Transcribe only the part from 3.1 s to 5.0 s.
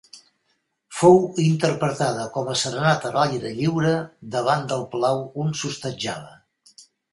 a l'aire lliure, davant del